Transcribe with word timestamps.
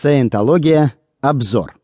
Саентология. 0.00 0.94
Обзор. 1.20 1.76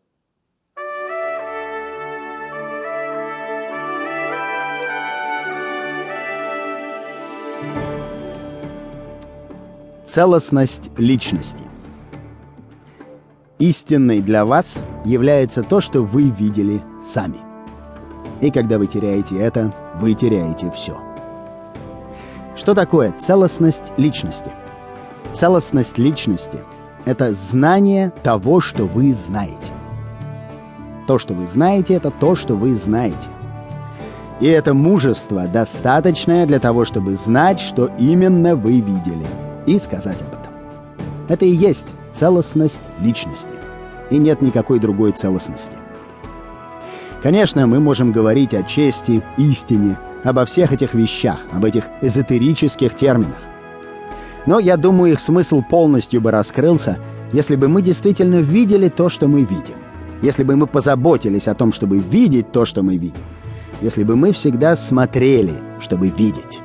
Целостность 10.06 10.90
личности. 10.96 11.62
Истинной 13.60 14.20
для 14.20 14.44
вас 14.44 14.78
является 15.04 15.62
то, 15.62 15.80
что 15.80 16.02
вы 16.02 16.30
видели 16.30 16.80
сами. 17.04 17.38
И 18.40 18.50
когда 18.50 18.78
вы 18.78 18.86
теряете 18.86 19.38
это, 19.38 19.72
вы 19.96 20.14
теряете 20.14 20.72
все. 20.72 20.98
Что 22.56 22.74
такое 22.74 23.12
целостность 23.12 23.92
личности? 23.96 24.50
Целостность 25.32 25.98
личности— 25.98 26.64
это 27.08 27.32
знание 27.32 28.12
того, 28.22 28.60
что 28.60 28.84
вы 28.84 29.14
знаете. 29.14 29.72
То, 31.06 31.18
что 31.18 31.32
вы 31.32 31.46
знаете, 31.46 31.94
это 31.94 32.10
то, 32.10 32.36
что 32.36 32.54
вы 32.54 32.74
знаете. 32.74 33.28
И 34.40 34.46
это 34.46 34.74
мужество 34.74 35.46
достаточное 35.46 36.44
для 36.44 36.60
того, 36.60 36.84
чтобы 36.84 37.14
знать, 37.14 37.60
что 37.60 37.90
именно 37.98 38.56
вы 38.56 38.80
видели, 38.80 39.26
и 39.66 39.78
сказать 39.78 40.20
об 40.20 40.28
этом. 40.28 40.52
Это 41.28 41.46
и 41.46 41.50
есть 41.50 41.86
целостность 42.14 42.80
личности. 43.00 43.48
И 44.10 44.18
нет 44.18 44.42
никакой 44.42 44.78
другой 44.78 45.12
целостности. 45.12 45.72
Конечно, 47.22 47.66
мы 47.66 47.80
можем 47.80 48.12
говорить 48.12 48.52
о 48.52 48.62
чести, 48.64 49.22
истине, 49.38 49.96
обо 50.24 50.44
всех 50.44 50.74
этих 50.74 50.92
вещах, 50.92 51.38
об 51.52 51.64
этих 51.64 51.84
эзотерических 52.02 52.94
терминах. 52.94 53.38
Но 54.48 54.58
я 54.58 54.78
думаю, 54.78 55.12
их 55.12 55.20
смысл 55.20 55.60
полностью 55.60 56.22
бы 56.22 56.30
раскрылся, 56.30 56.96
если 57.34 57.54
бы 57.54 57.68
мы 57.68 57.82
действительно 57.82 58.36
видели 58.36 58.88
то, 58.88 59.10
что 59.10 59.28
мы 59.28 59.40
видим. 59.40 59.74
Если 60.22 60.42
бы 60.42 60.56
мы 60.56 60.66
позаботились 60.66 61.48
о 61.48 61.54
том, 61.54 61.70
чтобы 61.70 61.98
видеть 61.98 62.50
то, 62.50 62.64
что 62.64 62.82
мы 62.82 62.96
видим. 62.96 63.20
Если 63.82 64.04
бы 64.04 64.16
мы 64.16 64.32
всегда 64.32 64.74
смотрели, 64.74 65.52
чтобы 65.80 66.08
видеть. 66.08 66.60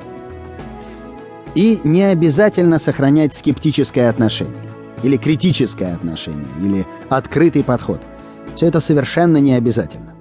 И 1.54 1.78
не 1.84 2.04
обязательно 2.04 2.78
сохранять 2.78 3.34
скептическое 3.34 4.08
отношение, 4.08 4.64
или 5.02 5.18
критическое 5.18 5.92
отношение, 5.92 6.48
или 6.62 6.86
открытый 7.10 7.62
подход. 7.62 8.00
Все 8.54 8.66
это 8.66 8.80
совершенно 8.80 9.36
не 9.36 9.52
обязательно. 9.52 10.14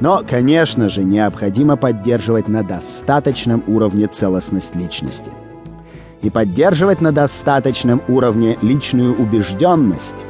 Но, 0.00 0.22
конечно 0.26 0.88
же, 0.88 1.04
необходимо 1.04 1.76
поддерживать 1.76 2.48
на 2.48 2.62
достаточном 2.62 3.62
уровне 3.66 4.06
целостность 4.06 4.74
личности. 4.74 5.30
И 6.26 6.30
поддерживать 6.30 7.00
на 7.00 7.12
достаточном 7.12 8.02
уровне 8.08 8.58
личную 8.60 9.14
убежденность 9.14 10.24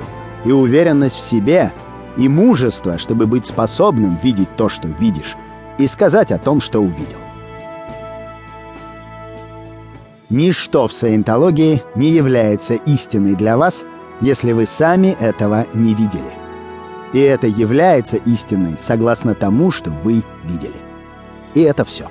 и 0.45 0.53
уверенность 0.53 1.17
в 1.17 1.21
себе, 1.21 1.73
и 2.19 2.29
мужество, 2.29 2.99
чтобы 2.99 3.27
быть 3.27 3.47
способным 3.47 4.19
видеть 4.23 4.55
то, 4.59 4.69
что 4.69 4.89
видишь, 4.89 5.37
и 5.79 5.87
сказать 5.87 6.33
о 6.33 6.39
том, 6.39 6.61
что 6.61 6.81
увидел. 6.81 7.17
Ничто 10.29 10.87
в 10.87 10.93
саентологии 10.93 11.83
не 11.95 12.11
является 12.11 12.75
истиной 12.75 13.35
для 13.35 13.57
вас, 13.57 13.83
если 14.21 14.53
вы 14.53 14.67
сами 14.67 15.17
этого 15.19 15.67
не 15.73 15.95
видели. 15.95 16.35
И 17.15 17.21
это 17.21 17.47
является 17.47 18.19
истиной 18.19 18.77
согласно 18.79 19.35
тому, 19.35 19.71
что 19.71 19.89
вы 19.89 20.23
видели. 20.45 20.77
И 21.55 21.63
это 21.63 21.87
все. 21.87 22.11